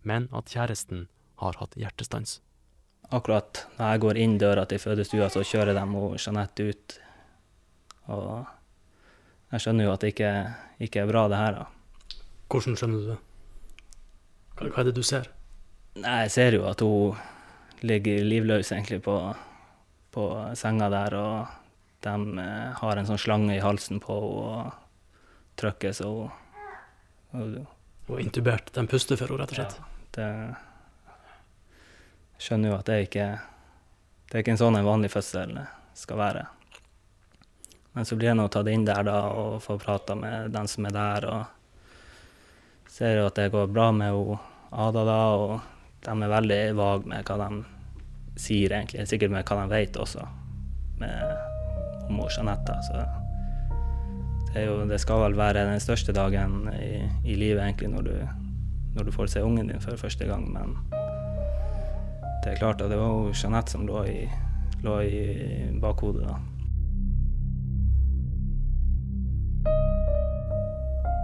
men 0.04 0.28
at 0.36 0.52
kjæresten 0.52 1.06
har 1.40 1.56
hatt 1.60 1.76
hjertestans. 1.80 2.42
Akkurat 3.08 3.62
når 3.78 3.92
jeg 3.92 4.00
går 4.04 4.18
inn 4.20 4.36
døra 4.40 4.66
til 4.68 4.80
fødestua, 4.82 5.30
så 5.32 5.44
kjører 5.46 5.72
de 5.76 5.84
og 5.96 6.18
Jeanette 6.20 6.66
ut. 6.68 6.98
Og 8.12 8.44
jeg 9.52 9.64
skjønner 9.64 9.88
jo 9.88 9.94
at 9.94 10.04
det 10.04 10.12
ikke, 10.12 10.32
ikke 10.84 11.02
er 11.02 11.08
bra, 11.08 11.24
det 11.32 11.40
her. 11.40 11.56
da. 11.56 12.18
Hvordan 12.52 12.76
skjønner 12.76 13.00
du 13.00 13.10
det? 13.14 13.18
Hva, 14.58 14.68
hva 14.68 14.82
er 14.82 14.90
det 14.90 14.96
du 14.98 15.04
ser? 15.06 15.30
Nei, 15.98 16.18
Jeg 16.26 16.34
ser 16.34 16.58
jo 16.58 16.66
at 16.68 16.84
hun 16.84 17.16
ligger 17.80 18.24
livløs 18.26 18.72
egentlig 18.74 19.00
på, 19.06 19.16
på 20.12 20.28
senga 20.58 20.90
der, 20.92 21.16
og 21.16 21.56
de 22.04 22.14
eh, 22.44 22.76
har 22.82 23.00
en 23.00 23.08
sånn 23.08 23.20
slange 23.20 23.56
i 23.56 23.64
halsen 23.64 24.02
på 24.04 24.18
henne 24.18 24.44
og 24.44 24.84
trykker, 25.58 25.96
så 25.96 26.08
hun 27.32 27.58
og, 28.08 28.20
intubert. 28.20 28.70
De 28.74 28.84
puster 28.88 29.18
for 29.18 29.32
henne, 29.32 29.42
rett 29.42 29.54
og 29.54 29.62
slett. 29.62 29.80
det 30.16 30.28
Jeg 30.28 30.67
skjønner 32.38 32.72
jo 32.72 32.78
at 32.78 32.86
det 32.86 33.00
ikke 33.08 33.26
Det 34.28 34.36
er 34.36 34.42
ikke 34.44 34.54
en 34.54 34.60
sånn 34.60 34.76
en 34.76 34.84
vanlig 34.86 35.08
fødsel 35.08 35.54
skal 35.96 36.18
være. 36.20 36.42
Men 37.96 38.04
så 38.04 38.16
blir 38.16 38.28
jeg 38.28 38.36
nå 38.36 38.44
tatt 38.52 38.68
inn 38.68 38.84
der 38.84 39.06
da 39.08 39.22
og 39.32 39.62
får 39.64 39.78
prata 39.82 40.14
med 40.14 40.52
den 40.52 40.68
som 40.68 40.84
er 40.84 40.92
der, 40.94 41.26
og 41.32 42.90
ser 42.92 43.16
jo 43.16 43.24
at 43.30 43.40
det 43.40 43.48
går 43.54 43.72
bra 43.72 43.88
med 43.96 44.12
hun 44.12 44.38
Ada 44.68 45.04
da, 45.08 45.20
og 45.32 45.60
de 46.04 46.12
er 46.12 46.28
veldig 46.28 46.60
vage 46.76 47.08
med 47.08 47.24
hva 47.24 47.36
de 47.40 47.62
sier 48.38 48.74
egentlig, 48.76 49.06
sikkert 49.08 49.32
med 49.32 49.48
hva 49.48 49.62
de 49.62 49.72
vet 49.72 49.96
også, 49.96 50.26
med 51.00 52.04
om 52.10 52.20
Jeanette. 52.28 52.76
Så 52.84 52.98
det, 54.52 54.60
er 54.60 54.68
jo, 54.68 54.82
det 54.90 55.00
skal 55.00 55.24
vel 55.24 55.38
være 55.40 55.64
den 55.70 55.80
største 55.80 56.12
dagen 56.12 56.68
i, 56.76 57.00
i 57.24 57.40
livet 57.40 57.64
egentlig 57.64 57.88
når 57.94 58.10
du, 58.10 58.14
når 58.98 59.08
du 59.08 59.14
får 59.16 59.32
se 59.32 59.42
ungen 59.42 59.72
din 59.72 59.80
for 59.80 59.96
første 59.96 60.28
gang, 60.28 60.44
men 60.52 60.76
det 62.44 62.52
er 62.52 62.60
klart 62.60 62.82
at 62.82 62.92
det 62.92 62.98
var 63.00 63.10
jo 63.12 63.32
Jeanette 63.34 63.74
som 63.74 63.86
lå 63.86 64.04
i, 64.06 64.20
lå 64.84 65.00
i 65.02 65.22
bakhodet 65.82 66.28
da. 66.28 66.38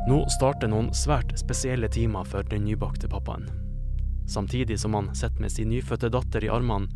Nå 0.05 0.19
starter 0.29 0.69
noen 0.69 0.91
svært 0.93 1.31
spesielle 1.41 1.89
timer 1.89 2.27
for 2.29 2.45
den 2.51 2.67
nybakte 2.67 3.09
pappaen. 3.09 3.47
Samtidig 4.29 4.77
som 4.81 4.95
han 4.95 5.09
sitter 5.17 5.41
med 5.41 5.53
sin 5.53 5.71
nyfødte 5.73 6.11
datter 6.13 6.45
i 6.45 6.51
armene, 6.53 6.91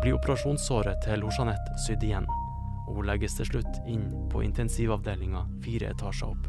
blir 0.00 0.16
operasjonssåret 0.16 1.02
til 1.04 1.26
Jeanette 1.28 1.76
sydd 1.84 2.04
igjen, 2.04 2.28
og 2.88 2.98
hun 2.98 3.08
legges 3.08 3.36
til 3.36 3.50
slutt 3.50 3.80
inn 3.88 4.06
på 4.32 4.40
intensivavdelinga 4.46 5.44
fire 5.64 5.92
etasjer 5.92 6.32
opp. 6.32 6.48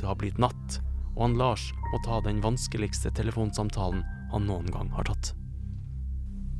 Det 0.00 0.08
har 0.08 0.16
blitt 0.20 0.40
natt, 0.40 0.78
og 1.16 1.26
han 1.26 1.36
Lars 1.40 1.66
må 1.90 2.00
ta 2.06 2.22
den 2.24 2.40
vanskeligste 2.44 3.12
telefonsamtalen 3.16 4.04
han 4.32 4.48
noen 4.48 4.68
gang 4.72 4.92
har 4.96 5.08
tatt. 5.08 5.34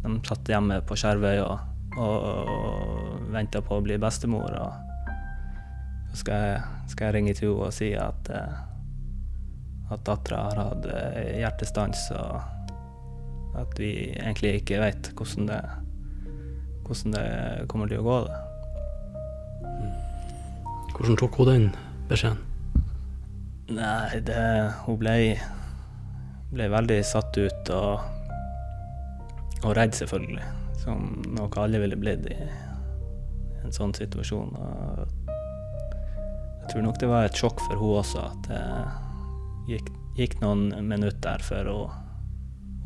De 0.05 0.13
satt 0.27 0.49
hjemme 0.49 0.81
på 0.87 0.97
Skjervøy 0.99 1.41
og, 1.43 1.59
og, 1.99 2.29
og 2.29 3.33
venta 3.35 3.63
på 3.65 3.79
å 3.79 3.85
bli 3.85 3.99
bestemor. 4.01 4.55
og 4.55 4.85
så 6.09 6.23
skal 6.23 6.45
jeg, 6.47 6.61
skal 6.89 7.07
jeg 7.09 7.15
ringe 7.19 7.35
til 7.37 7.51
henne 7.51 7.67
og 7.67 7.75
si 7.77 7.91
at, 7.99 8.31
eh, 8.33 9.93
at 9.93 10.07
dattera 10.07 10.47
har 10.47 10.63
hatt 10.63 10.89
eh, 10.89 11.35
hjertestans, 11.43 12.07
og 12.17 13.59
at 13.59 13.77
vi 13.81 13.93
egentlig 14.15 14.55
ikke 14.63 14.81
vet 14.81 15.13
hvordan 15.19 15.53
hvordan 16.89 17.13
det 17.13 17.69
kommer 17.69 17.91
til 17.91 18.01
å 18.01 18.07
gå. 18.07 18.19
Det. 18.25 18.37
Hvordan 20.97 21.19
tok 21.21 21.35
hun 21.39 21.49
den 21.51 21.67
beskjeden? 22.09 22.41
Nei, 23.77 24.21
det, 24.25 24.45
hun 24.87 24.97
ble, 24.97 25.17
ble 26.55 26.69
veldig 26.73 27.03
satt 27.05 27.37
ut 27.37 27.73
og, 27.77 28.07
og 29.65 29.77
redd, 29.77 29.95
selvfølgelig. 29.99 30.47
Som 30.79 31.11
noe 31.35 31.51
alle 31.61 31.81
ville 31.83 31.99
blitt 31.99 32.27
i 32.31 32.37
en 33.65 33.75
sånn 33.75 33.95
situasjon. 33.97 34.55
Jeg 36.63 36.73
tror 36.73 36.85
nok 36.85 37.01
det 37.01 37.11
var 37.11 37.27
et 37.27 37.39
sjokk 37.39 37.63
for 37.65 37.81
hun 37.81 37.99
også 38.03 38.23
at 38.29 38.51
det 38.51 38.63
gikk, 39.73 39.91
gikk 40.19 40.39
noen 40.43 40.71
minutter 40.89 41.43
før 41.45 41.73
hun, 41.73 41.91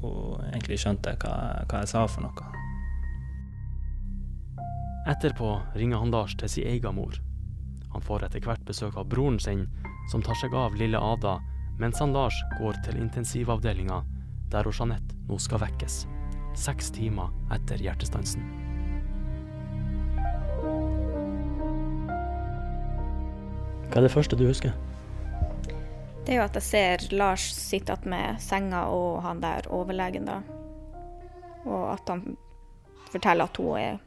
hun 0.03 0.49
egentlig 0.53 0.81
skjønte 0.83 1.17
hva, 1.23 1.35
hva 1.69 1.83
jeg 1.83 1.93
sa 1.93 2.07
for 2.11 2.27
noe. 2.27 2.51
Etterpå 5.11 5.57
ringer 5.75 5.99
han 5.99 6.15
Lars 6.15 6.37
til 6.39 6.51
sin 6.51 6.69
egen 6.71 6.95
mor. 6.95 7.19
Han 7.93 8.05
får 8.07 8.29
etter 8.29 8.45
hvert 8.47 8.63
besøk 8.65 8.97
av 8.97 9.09
broren 9.11 9.41
sin, 9.43 9.67
som 10.11 10.23
tar 10.25 10.39
seg 10.39 10.55
av 10.57 10.79
lille 10.79 10.99
Ada, 10.99 11.37
mens 11.83 12.01
han 12.01 12.15
Lars 12.15 12.39
går 12.61 12.79
til 12.87 13.01
intensivavdelinga, 13.03 14.03
der 14.53 14.71
Jeanette 14.71 15.19
nå 15.29 15.39
skal 15.43 15.65
vekkes. 15.67 16.05
Seks 16.55 16.91
timer 16.93 17.33
etter 17.55 17.81
hjertestansen. 17.81 18.45
Hva 23.93 24.01
er 24.01 24.07
det 24.07 24.13
første 24.13 24.37
du 24.37 24.47
husker? 24.47 24.75
Det 26.23 26.35
er 26.35 26.39
jo 26.39 26.45
at 26.45 26.57
jeg 26.61 26.65
ser 26.65 27.07
Lars 27.17 27.49
sitte 27.57 27.97
med 28.09 28.39
senga 28.41 28.85
og 28.95 29.23
han 29.25 29.43
der 29.43 29.67
overlegen, 29.73 30.29
da. 30.29 30.39
Og 31.67 31.89
at 31.93 32.09
han 32.09 32.37
forteller 33.11 33.51
at 33.51 33.59
hun 33.61 33.79
er 33.81 33.99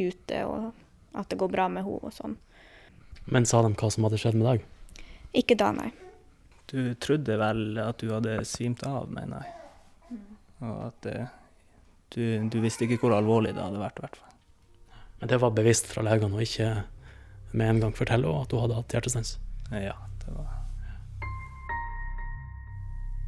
ute, 0.00 0.40
og 0.46 0.72
at 1.18 1.28
det 1.28 1.38
går 1.38 1.52
bra 1.52 1.68
med 1.68 1.84
henne 1.86 2.08
og 2.08 2.14
sånn. 2.14 2.38
Men 3.30 3.46
sa 3.46 3.60
de 3.62 3.74
hva 3.78 3.90
som 3.92 4.08
hadde 4.08 4.18
skjedd 4.18 4.38
med 4.40 4.48
deg? 4.48 4.64
Ikke 5.38 5.58
da, 5.58 5.70
nei. 5.76 5.92
Du 6.72 6.94
trodde 6.98 7.36
vel 7.38 7.78
at 7.82 8.00
du 8.00 8.10
hadde 8.10 8.40
svimt 8.48 8.82
av, 8.88 9.10
mener 9.12 9.44
jeg. 9.44 10.18
Og 10.62 10.76
at 10.88 11.08
eh, 11.10 11.30
du, 12.14 12.48
du 12.48 12.58
visste 12.62 12.86
ikke 12.86 13.00
hvor 13.02 13.16
alvorlig 13.16 13.54
det 13.56 13.62
hadde 13.62 13.82
vært, 13.82 14.00
i 14.00 14.06
hvert 14.06 14.18
fall. 14.20 14.32
Men 15.20 15.30
det 15.30 15.38
var 15.42 15.54
bevisst 15.54 15.86
fra 15.90 16.04
legene 16.06 16.38
å 16.38 16.42
ikke 16.42 16.72
med 17.52 17.68
en 17.68 17.84
gang 17.84 17.94
fortelle 17.96 18.32
at 18.40 18.52
hun 18.52 18.64
hadde 18.64 18.80
hatt 18.80 18.96
hjertestans? 18.96 19.36
Ja, 19.70 19.94
det 20.24 20.34
var 20.34 20.58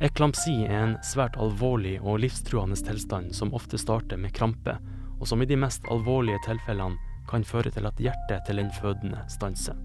Eklampsi 0.04 0.64
er 0.66 0.80
en 0.80 0.94
svært 1.06 1.36
alvorlig 1.40 1.94
og 2.02 2.18
livstruende 2.24 2.76
tilstand 2.76 3.30
som 3.36 3.54
ofte 3.54 3.78
starter 3.78 4.18
med 4.20 4.34
krampe, 4.34 4.74
og 5.20 5.28
som 5.30 5.40
i 5.40 5.46
de 5.46 5.56
mest 5.56 5.86
alvorlige 5.88 6.42
tilfellene 6.44 6.98
kan 7.30 7.46
føre 7.46 7.70
til 7.72 7.86
at 7.88 8.02
hjertet 8.02 8.42
til 8.48 8.58
den 8.60 8.72
fødende 8.74 9.22
stanser. 9.32 9.78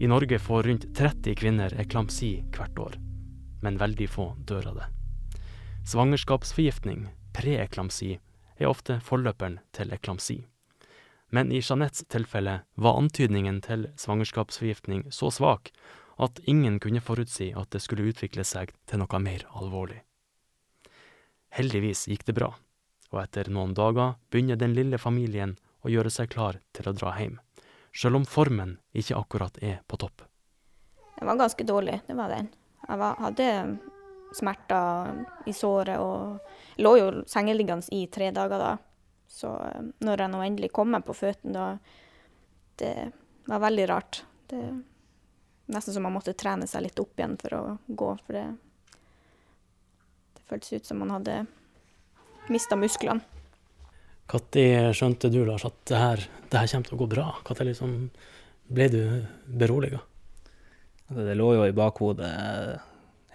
I 0.00 0.08
Norge 0.08 0.38
får 0.40 0.66
rundt 0.70 0.88
30 0.96 1.36
kvinner 1.36 1.74
eklampsi 1.78 2.38
hvert 2.54 2.80
år, 2.80 2.96
men 3.62 3.78
veldig 3.78 4.08
få 4.08 4.30
dør 4.48 4.72
av 4.72 4.80
det. 4.80 4.88
Svangerskapsforgiftning, 5.92 7.06
preeklampsi, 7.38 8.16
er 8.58 8.70
ofte 8.70 8.98
forløperen 9.04 9.60
til 9.76 9.94
eklamsi. 9.94 10.42
Men 11.30 11.52
i 11.52 11.60
Jeanettes 11.60 12.06
tilfelle 12.10 12.62
var 12.74 12.98
antydningen 12.98 13.60
til 13.64 13.86
svangerskapsforgiftning 14.00 15.06
så 15.14 15.30
svak 15.30 15.70
at 16.18 16.40
ingen 16.50 16.78
kunne 16.82 17.04
forutsi 17.04 17.52
at 17.56 17.70
det 17.74 17.82
skulle 17.84 18.08
utvikle 18.10 18.44
seg 18.48 18.72
til 18.88 19.02
noe 19.02 19.20
mer 19.22 19.44
alvorlig. 19.60 20.00
Heldigvis 21.54 22.08
gikk 22.10 22.26
det 22.28 22.36
bra, 22.36 22.50
og 23.12 23.20
etter 23.22 23.50
noen 23.52 23.74
dager 23.76 24.16
begynner 24.32 24.58
den 24.58 24.74
lille 24.76 24.98
familien 24.98 25.54
å 25.84 25.92
gjøre 25.92 26.10
seg 26.12 26.32
klar 26.32 26.58
til 26.76 26.90
å 26.90 26.96
dra 26.96 27.14
hjem, 27.20 27.38
selv 27.94 28.20
om 28.20 28.26
formen 28.28 28.78
ikke 28.92 29.16
akkurat 29.20 29.62
er 29.62 29.78
på 29.86 30.00
topp. 30.00 30.24
Den 31.18 31.30
var 31.30 31.38
ganske 31.40 31.64
dårlig, 31.66 32.00
det 32.06 32.16
var 32.18 32.32
den. 32.34 32.50
Jeg 32.88 33.00
var, 33.00 33.16
hadde 33.20 33.46
smerter 34.36 35.24
i 35.48 35.54
såret 35.56 35.98
og 36.02 36.82
lå 36.82 36.92
jo 36.98 37.08
sengeliggende 37.30 37.88
i 37.96 38.06
tre 38.12 38.30
dager 38.34 38.60
da. 38.60 38.74
Så 39.28 39.50
eh, 39.68 39.88
når 40.04 40.24
jeg 40.24 40.32
nå 40.34 40.44
endelig 40.44 40.72
kom 40.74 40.92
meg 40.94 41.06
på 41.06 41.16
føttene, 41.16 41.54
da 41.54 41.68
Det 42.78 43.10
var 43.50 43.64
veldig 43.64 43.88
rart. 43.90 44.22
Det 44.46 44.62
Nesten 45.68 45.92
som 45.92 46.02
man 46.06 46.14
måtte 46.14 46.32
trene 46.32 46.64
seg 46.64 46.86
litt 46.86 47.00
opp 47.02 47.18
igjen 47.18 47.34
for 47.36 47.54
å 47.54 47.62
gå, 47.86 48.12
for 48.24 48.36
det 48.38 48.46
Det 50.36 50.44
føltes 50.48 50.72
ut 50.72 50.86
som 50.86 51.02
man 51.02 51.10
hadde 51.12 51.42
mista 52.48 52.76
musklene. 52.76 53.20
Når 54.28 54.94
skjønte 54.96 55.28
du, 55.32 55.42
Lars, 55.44 55.64
at 55.64 55.76
det 55.88 55.98
her, 55.98 56.22
det 56.48 56.60
her 56.60 56.70
kommer 56.72 56.88
til 56.88 56.96
å 56.96 57.00
gå 57.02 57.08
bra? 57.12 57.26
Når 57.48 57.68
liksom 57.68 57.92
ble 58.68 58.88
du 58.92 59.02
beroliga? 59.44 60.00
Altså, 61.08 61.24
det 61.24 61.36
lå 61.36 61.52
jo 61.56 61.64
i 61.64 61.76
bakhodet 61.76 62.32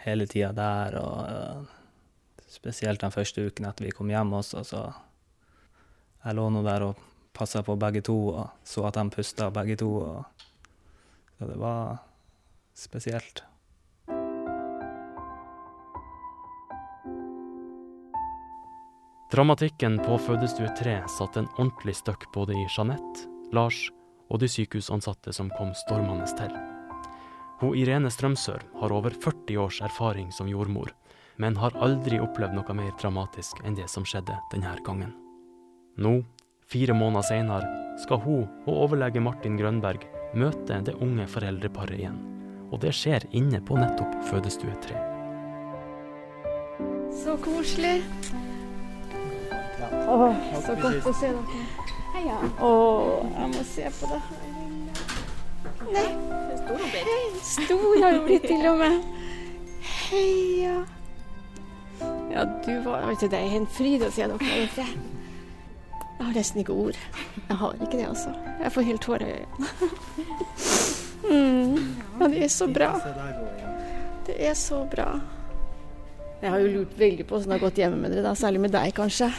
hele 0.04 0.28
tida 0.30 0.52
der, 0.56 0.98
og 1.00 1.18
uh, 1.28 1.66
spesielt 2.48 3.02
den 3.02 3.14
første 3.14 3.48
uken 3.48 3.68
etter 3.70 3.88
vi 3.88 3.96
kom 3.96 4.12
hjem 4.12 4.36
også, 4.40 4.64
så 4.68 4.84
jeg 6.24 6.38
lå 6.38 6.50
nå 6.54 6.62
der 6.64 6.88
og 6.90 7.00
passa 7.34 7.64
på 7.66 7.76
begge 7.80 8.04
to 8.06 8.18
og 8.32 8.68
så 8.68 8.86
at 8.88 9.00
de 9.00 9.10
pusta 9.12 9.50
begge 9.52 9.76
to. 9.82 9.90
Så 11.40 11.50
det 11.50 11.58
var 11.60 11.98
spesielt. 12.78 13.44
Dramatikken 19.34 19.98
på 20.06 20.18
fødestue 20.22 20.70
3 20.78 21.00
satte 21.10 21.42
en 21.42 21.50
ordentlig 21.58 21.96
støkk 21.98 22.28
både 22.36 22.54
i 22.54 22.68
Jeanette, 22.70 23.26
Lars 23.52 23.88
og 24.30 24.44
de 24.46 24.52
sykehusansatte 24.52 25.34
som 25.34 25.50
kom 25.58 25.74
stormende 25.74 26.30
til. 26.38 26.73
Hun 27.62 27.76
Irene 27.78 28.10
Strømsør 28.12 28.64
har 28.82 28.94
over 28.96 29.14
40 29.14 29.58
års 29.62 29.82
erfaring 29.86 30.32
som 30.34 30.50
jordmor, 30.50 30.90
men 31.38 31.58
har 31.58 31.76
aldri 31.82 32.20
opplevd 32.22 32.58
noe 32.58 32.76
mer 32.78 32.92
dramatisk 33.02 33.62
enn 33.64 33.78
det 33.78 33.90
som 33.92 34.06
skjedde 34.06 34.36
denne 34.52 34.74
gangen. 34.86 35.14
Nå, 36.02 36.22
fire 36.66 36.96
måneder 36.98 37.28
senere, 37.30 37.70
skal 38.02 38.22
hun 38.24 38.44
og 38.66 38.74
overlege 38.88 39.22
Martin 39.22 39.58
Grønberg 39.60 40.06
møte 40.34 40.80
det 40.86 40.96
unge 40.98 41.28
foreldreparet 41.30 42.00
igjen. 42.00 42.20
Og 42.74 42.82
det 42.82 42.96
skjer 42.98 43.28
inne 43.38 43.62
på 43.62 43.78
nettopp 43.78 44.16
fødestue 44.32 44.74
3. 44.88 45.02
Så 47.24 47.38
koselig. 47.46 48.00
Åh, 49.94 50.42
så 50.66 50.74
godt 50.82 51.06
å 51.06 51.14
se 51.20 51.30
dere. 51.36 51.66
Heia. 52.14 52.40
Åh, 52.62 53.30
jeg 53.38 53.52
må 53.54 53.68
se 53.70 53.94
på 54.00 54.10
det. 54.10 54.24
Nei. 55.94 56.43
Hei, 56.68 57.40
stor 57.44 58.04
har 58.04 58.14
du 58.14 58.22
blitt 58.28 58.46
til 58.48 58.64
og 58.70 58.78
med. 58.80 59.02
Heia. 59.84 60.76
Ja, 62.32 62.46
du 62.66 62.72
var 62.86 63.04
vet 63.10 63.20
du, 63.20 63.28
Det 63.28 63.40
er 63.40 63.58
en 63.58 63.68
fryd 63.68 64.06
å 64.06 64.12
se 64.12 64.28
dere. 64.28 64.38
vet 64.40 64.78
jeg. 64.80 64.94
Jeg 66.00 66.28
har 66.28 66.34
nesten 66.38 66.62
ikke 66.64 66.74
ord. 66.86 66.98
Jeg 67.50 67.58
har 67.60 67.76
ikke 67.76 67.98
det, 67.98 68.08
altså. 68.08 68.32
Jeg 68.62 68.72
får 68.72 68.88
helt 68.88 69.02
tårer 69.02 69.28
i 69.28 69.36
øynene. 69.42 69.68
Mm. 71.24 71.78
Ja, 72.20 72.28
det 72.28 72.44
er 72.44 72.48
så 72.52 72.68
bra. 72.68 72.90
Det 74.28 74.36
er 74.40 74.54
så 74.54 74.84
bra. 74.92 75.20
Jeg 76.42 76.52
har 76.52 76.60
jo 76.60 76.72
lurt 76.78 76.98
veldig 77.00 77.26
på 77.28 77.36
hvordan 77.38 77.50
det 77.50 77.60
har 77.60 77.68
gått 77.68 77.78
hjemme 77.80 78.00
med 78.02 78.12
dere, 78.12 78.24
da. 78.24 78.34
særlig 78.36 78.60
med 78.64 78.72
deg 78.76 78.96
kanskje. 78.96 79.30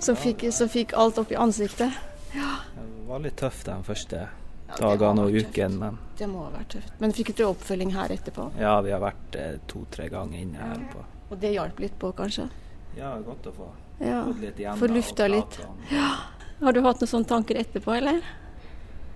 Som 0.00 0.16
fikk, 0.16 0.44
som 0.52 0.68
fikk 0.68 0.92
alt 0.96 1.18
opp 1.18 1.32
i 1.32 1.36
ansiktet. 1.40 1.92
Det 2.32 3.08
var 3.08 3.24
litt 3.24 3.36
tøft 3.40 3.66
den 3.66 3.84
første 3.84 4.26
Ja, 4.68 4.74
dagene 4.76 5.24
og 5.24 5.32
uken, 5.32 5.78
men 5.78 5.98
Det 6.18 6.26
må 6.28 6.44
ha 6.44 6.50
vært 6.50 6.68
tøft. 6.74 6.92
Men 7.00 7.12
fikk 7.12 7.34
du 7.36 7.44
oppfølging 7.46 7.92
her 7.94 8.08
etterpå? 8.10 8.50
ja, 8.58 8.80
vi 8.84 8.90
har 8.90 9.00
vært 9.00 9.36
eh, 9.36 9.56
to-tre 9.66 10.08
ganger 10.12 10.38
inne 10.38 10.58
her 10.58 10.82
på 10.92 11.04
Og 11.30 11.40
det 11.40 11.52
hjalp 11.54 11.78
litt 11.80 11.98
på, 11.98 12.12
kanskje? 12.12 12.48
Ja, 12.96 13.14
godt 13.18 13.46
å 13.46 13.52
få 13.52 13.68
Ja. 14.00 14.24
fått 14.24 14.40
litt 14.40 14.56
igjen. 14.58 14.76
Få 14.78 14.86
lufta 14.88 15.28
litt. 15.28 15.58
om- 15.66 16.64
Har 16.66 16.72
du 16.72 16.80
hatt 16.82 17.00
noen 17.00 17.08
sånne 17.08 17.26
tanker 17.26 17.54
etterpå, 17.56 17.96
eller? 17.96 18.20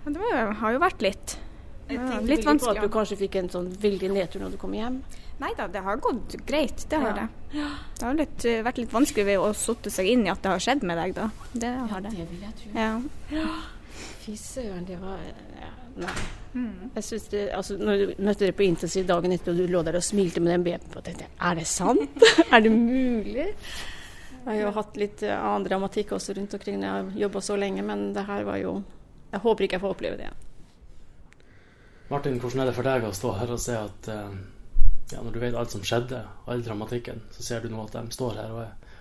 Ja, 0.04 0.11
Det 0.12 0.18
var, 0.18 0.52
har 0.54 0.73
jo 0.73 0.78
vært 0.78 1.00
litt. 1.02 1.38
Ja, 1.90 2.18
litt 2.21 2.44
vanskelig. 2.44 2.61
på. 2.61 2.76
At 2.76 2.80
du 2.82 2.88
kanskje 2.88 3.16
fikk 3.18 3.37
en 3.37 3.49
sånn 3.49 3.68
veldig 3.76 4.11
nedtur 4.12 4.40
når 4.40 4.50
du 4.52 4.56
kom 4.56 4.73
hjem. 4.73 5.02
Nei 5.40 5.52
da, 5.56 5.66
det 5.66 5.82
har 5.82 5.97
gått 5.97 6.37
greit. 6.47 6.87
Det 6.88 6.99
har 6.99 7.09
Ja. 7.09 7.14
det. 7.14 7.28
Det 7.99 8.02
har 8.06 8.14
litt, 8.14 8.44
eh, 8.44 8.62
vært 8.62 8.78
litt 8.78 8.90
vanskelig 8.92 9.25
ved 9.25 9.38
å 9.38 9.52
sette 9.54 9.90
seg 9.90 10.06
inn 10.09 10.26
i 10.26 10.30
at 10.30 10.40
det 10.42 10.49
har 10.50 10.59
skjedd 10.59 10.82
med 10.82 10.97
deg, 10.99 11.14
da. 11.14 11.30
Det 11.52 11.88
har 11.90 12.00
det. 12.00 12.11
det 12.11 12.28
vil 12.30 12.40
jeg 12.40 12.54
tro. 12.56 12.80
Ja. 12.80 13.00
Fy 14.23 14.37
søren, 14.38 14.85
det 14.87 15.00
var 15.02 15.19
ja, 15.19 15.71
Nei. 15.99 16.12
Jeg 16.95 17.05
synes 17.05 17.25
det, 17.33 17.41
altså, 17.57 17.76
når 17.81 17.97
du 17.97 18.23
møtte 18.23 18.45
dere 18.45 18.55
på 18.57 18.64
intensiv 18.67 19.07
dagen 19.09 19.33
etter, 19.35 19.55
og 19.55 19.59
du 19.59 19.73
lå 19.73 19.81
der 19.87 19.97
og 19.99 20.05
smilte 20.05 20.41
med 20.41 20.52
den 20.52 20.64
babyen 20.67 20.93
på, 20.93 21.00
tenkte 21.05 21.25
jeg 21.25 21.33
er 21.49 21.59
det 21.59 21.67
sant? 21.69 22.25
er 22.52 22.62
det 22.64 22.73
mulig? 22.73 23.49
Jeg 24.43 24.47
har 24.47 24.61
jo 24.61 24.73
hatt 24.76 24.97
litt 25.00 25.25
eh, 25.26 25.35
annen 25.35 25.67
dramatikk 25.67 26.14
også 26.17 26.37
rundt 26.37 26.55
omkring 26.59 26.81
når 26.81 26.88
jeg 26.88 26.95
har 26.95 27.21
jobba 27.25 27.43
så 27.49 27.59
lenge, 27.59 27.85
men 27.87 28.09
det 28.17 28.26
her 28.29 28.47
var 28.49 28.59
jo 28.62 28.81
Jeg 29.33 29.41
håper 29.41 29.64
ikke 29.64 29.79
jeg 29.79 29.81
får 29.81 29.95
oppleve 29.95 30.17
det 30.19 30.25
igjen. 30.26 30.41
Martin, 32.11 32.41
hvordan 32.41 32.61
er 32.61 32.69
det 32.69 32.75
for 32.76 32.85
deg 32.85 33.07
å 33.09 33.14
stå 33.17 33.31
her 33.38 33.52
og 33.55 33.61
se 33.62 33.76
at 33.79 34.09
eh, 34.12 34.35
ja, 35.14 35.23
når 35.23 35.33
du 35.33 35.38
vet 35.41 35.57
alt 35.57 35.73
som 35.73 35.85
skjedde, 35.87 36.21
og 36.45 36.52
all 36.52 36.64
dramatikken, 36.67 37.23
så 37.33 37.47
ser 37.47 37.64
du 37.64 37.73
nå 37.73 37.87
at 37.87 37.97
de 37.97 38.12
står 38.12 38.37
her 38.43 38.52
og 38.52 38.67
er 38.67 39.00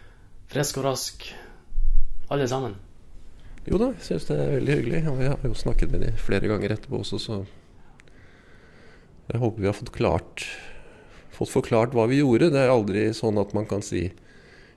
friske 0.52 0.80
og 0.80 0.88
raske, 0.88 1.36
alle 2.32 2.48
sammen? 2.48 2.78
Jo 3.70 3.78
da, 3.78 3.92
jeg 3.94 4.08
syns 4.08 4.28
det 4.30 4.38
er 4.42 4.56
veldig 4.56 4.76
hyggelig. 4.80 5.02
Og 5.12 5.22
jeg 5.22 5.34
har 5.36 5.48
jo 5.48 5.58
snakket 5.58 5.94
med 5.94 6.06
dem 6.06 6.20
flere 6.20 6.50
ganger 6.50 6.76
etterpå 6.76 7.02
også, 7.04 7.22
så 7.22 7.42
jeg 9.32 9.40
håper 9.40 9.64
vi 9.64 9.70
har 9.70 9.78
fått 9.78 9.94
klart 9.96 10.46
fått 11.42 11.54
forklart 11.54 11.96
hva 11.96 12.08
vi 12.12 12.20
gjorde. 12.20 12.52
Det 12.54 12.62
er 12.62 12.74
aldri 12.74 13.08
sånn 13.18 13.40
at 13.42 13.54
man 13.58 13.68
kan 13.70 13.84
si 13.86 14.10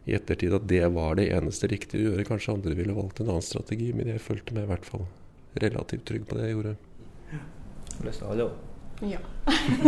i 0.04 0.14
ettertid 0.16 0.52
at 0.56 0.66
det 0.68 0.84
var 0.92 1.16
det 1.18 1.30
eneste 1.32 1.68
riktige 1.72 2.00
å 2.00 2.12
gjøre. 2.12 2.26
Kanskje 2.28 2.54
andre 2.54 2.76
ville 2.78 2.96
valgt 2.96 3.20
en 3.20 3.30
annen 3.32 3.44
strategi, 3.44 3.90
men 3.96 4.12
jeg 4.12 4.22
følte 4.24 4.56
meg 4.56 4.66
i 4.66 4.72
hvert 4.72 4.88
fall 4.88 5.06
relativt 5.60 6.06
trygg 6.08 6.26
på 6.28 6.38
det 6.38 6.48
jeg 6.48 6.56
gjorde. 6.56 6.76
Har 7.94 8.08
lyst 8.08 8.20
til 8.20 8.26
å 8.26 8.32
holde 8.32 8.48
opp. 8.48 8.70
Ja. 9.04 9.20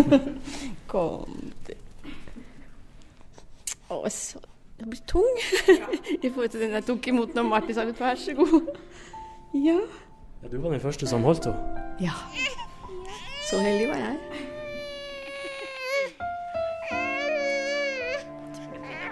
Kom 0.90 1.52
til 1.66 1.82
Å, 3.86 4.00
så 4.10 4.40
Jeg 4.76 4.88
blir 4.90 5.00
tung 5.08 5.38
i 6.24 6.28
forhold 6.28 6.50
til 6.52 6.60
den 6.60 6.74
jeg 6.76 6.84
tok 6.84 7.06
imot 7.08 7.32
når 7.36 7.46
Martin 7.48 7.76
sa 7.76 7.84
litt 7.88 8.00
vær 8.00 8.18
så 8.20 8.34
god. 8.36 8.74
Ja. 9.56 9.78
Ja, 10.42 10.50
du 10.52 10.58
var 10.60 10.74
den 10.74 10.82
første 10.82 11.08
som 11.08 11.24
holdt 11.24 11.48
henne. 11.48 11.84
Ja. 12.02 12.12
Så 13.48 13.60
heldig 13.62 13.88
var 13.88 14.02
jeg. 14.02 14.16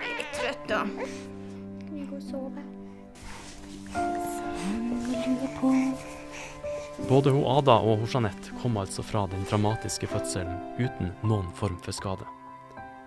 Jeg 0.05 0.15
Litt 0.19 0.37
trøtt, 0.37 0.69
da. 0.69 0.83
Skal 0.85 1.95
vi 1.95 2.07
gå 2.11 2.21
og 2.21 2.25
sove? 2.29 2.69
Både 7.09 7.33
hun 7.33 7.45
Ada 7.57 7.81
og 7.81 8.03
hun 8.05 8.09
Jeanette 8.11 8.53
kom 8.61 8.77
altså 8.81 9.03
fra 9.07 9.25
den 9.33 9.49
dramatiske 9.49 10.09
fødselen 10.13 10.57
uten 10.77 11.15
noen 11.25 11.49
form 11.57 11.81
for 11.85 11.97
skade. 11.97 12.29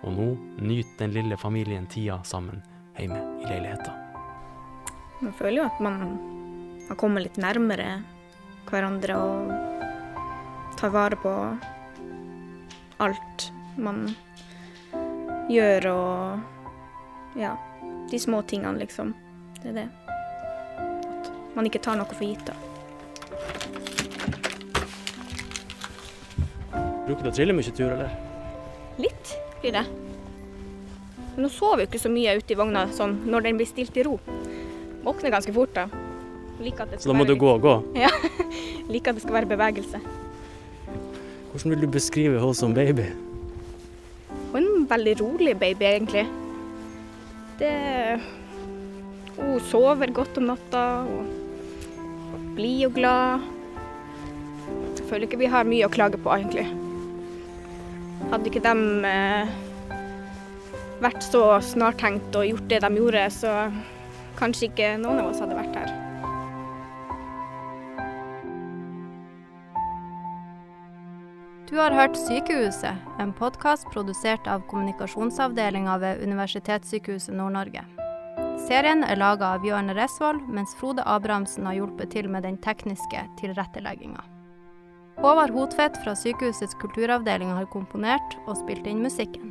Og 0.06 0.12
nå 0.14 0.26
nyter 0.62 1.04
den 1.04 1.14
lille 1.16 1.36
familien 1.36 1.86
tida 1.90 2.20
sammen 2.24 2.62
hjemme 2.98 3.18
i 3.42 3.48
leiligheta. 3.48 3.94
Man 5.20 5.34
føler 5.34 5.62
jo 5.62 5.66
at 5.66 5.80
man 5.82 5.98
har 6.88 6.98
kommet 6.98 7.26
litt 7.26 7.40
nærmere 7.42 7.98
hverandre 8.68 9.16
og 9.18 10.76
tar 10.78 10.92
vare 10.94 11.18
på 11.18 11.32
alt 13.02 13.48
man 13.78 14.04
gjør 15.50 15.88
og 15.92 17.38
ja, 17.38 17.56
de 18.10 18.18
små 18.20 18.42
tingene, 18.42 18.78
liksom. 18.78 19.14
Det 19.62 19.72
er 19.72 19.76
det. 19.80 19.88
At 20.78 21.30
man 21.56 21.66
ikke 21.66 21.82
tar 21.82 21.98
noe 21.98 22.08
for 22.14 22.26
gitt, 22.26 22.46
da. 22.46 22.54
Bruker 27.06 27.24
du 27.24 27.30
å 27.30 27.34
trille 27.34 27.56
mye 27.56 27.74
tur, 27.74 27.90
eller? 27.90 28.27
Blir 29.62 29.74
det. 29.74 29.84
Men 31.34 31.44
nå 31.46 31.50
sover 31.54 31.84
jo 31.84 31.88
ikke 31.90 32.02
så 32.02 32.10
mye 32.10 32.36
ute 32.38 32.54
i 32.54 32.58
vogna 32.58 32.86
sånn 32.94 33.16
når 33.30 33.46
den 33.46 33.58
blir 33.60 33.68
stilt 33.70 33.96
i 33.98 34.04
ro. 34.06 34.16
Våkner 35.04 35.30
ganske 35.34 35.54
fort 35.54 35.74
da. 35.76 35.86
Like 36.58 36.86
Så 36.98 37.06
da 37.10 37.14
må 37.14 37.26
du 37.26 37.36
gå 37.38 37.52
og 37.54 37.62
gå. 37.62 37.74
Ja. 38.04 38.10
Liker 38.88 39.12
at 39.12 39.18
det 39.18 39.22
skal 39.22 39.36
være 39.36 39.50
bevegelse. 39.50 40.00
Hvordan 41.52 41.72
vil 41.74 41.82
du 41.84 41.88
beskrive 41.92 42.40
henne 42.40 42.56
som 42.56 42.74
baby? 42.74 43.06
Hun 44.50 44.58
er 44.62 44.66
en 44.66 44.88
veldig 44.90 45.14
rolig 45.20 45.54
baby, 45.60 45.84
egentlig. 45.84 46.24
Det 47.60 47.72
Hun 49.36 49.60
sover 49.70 50.10
godt 50.14 50.38
om 50.40 50.48
natta. 50.50 50.84
og 51.04 51.36
blir 52.56 52.88
og 52.88 52.94
glad. 52.94 53.44
Jeg 54.98 55.06
føler 55.06 55.28
ikke 55.28 55.38
vi 55.38 55.46
har 55.52 55.68
mye 55.68 55.86
å 55.86 55.92
klage 55.92 56.18
på, 56.18 56.32
egentlig. 56.34 56.66
Hadde 58.28 58.50
ikke 58.50 58.64
de 58.64 58.74
eh, 59.08 59.54
vært 61.02 61.22
så 61.24 61.44
snartenkt 61.64 62.34
og 62.36 62.46
gjort 62.48 62.68
det 62.70 62.82
de 62.84 62.90
gjorde, 62.98 63.24
så 63.32 63.54
kanskje 64.38 64.68
ikke 64.68 64.92
noen 65.00 65.22
av 65.22 65.32
oss 65.32 65.42
hadde 65.42 65.58
vært 65.58 65.78
her. 65.78 65.96
Du 71.68 71.76
har 71.76 71.92
hørt 71.92 72.16
Sykehuset, 72.16 72.96
en 73.20 73.34
podkast 73.36 73.84
produsert 73.92 74.46
av 74.48 74.62
kommunikasjonsavdelinga 74.70 75.98
ved 76.00 76.22
Universitetssykehuset 76.24 77.36
Nord-Norge. 77.36 77.84
Serien 78.64 79.04
er 79.04 79.20
laga 79.20 79.52
av 79.54 79.62
Bjørn 79.62 79.92
Resvoll, 79.96 80.40
mens 80.48 80.72
Frode 80.80 81.04
Abrahamsen 81.04 81.68
har 81.68 81.76
hjulpet 81.76 82.10
til 82.16 82.32
med 82.32 82.48
den 82.48 82.56
tekniske 82.64 83.22
tilrettelegginga. 83.38 84.24
Håvard 85.18 85.50
Hotvedt 85.50 85.96
fra 86.04 86.12
sykehusets 86.14 86.76
kulturavdeling 86.78 87.50
har 87.50 87.66
komponert 87.72 88.36
og 88.46 88.54
spilt 88.60 88.86
inn 88.86 89.00
musikken. 89.02 89.50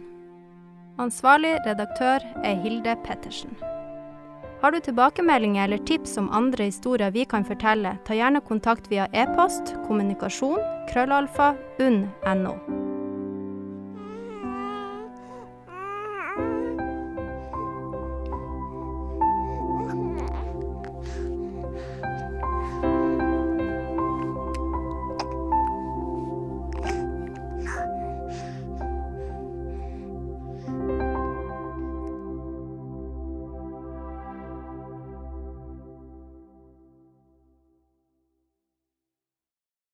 Ansvarlig 0.97 1.58
redaktør 1.65 2.23
er 2.47 2.62
Hilde 2.63 2.95
Pettersen. 3.03 3.51
Har 4.63 4.71
du 4.71 4.80
tilbakemeldinger 4.80 5.67
eller 5.67 5.84
tips 5.86 6.15
om 6.17 6.32
andre 6.32 6.71
historier 6.71 7.12
vi 7.12 7.27
kan 7.30 7.45
fortelle, 7.45 7.97
ta 8.08 8.15
gjerne 8.15 8.41
kontakt 8.47 8.88
via 8.89 9.12
e-post 9.12 9.75
kommunikasjon 9.86 10.63
krøllalfa 10.89 11.51
unn.no. 11.84 12.56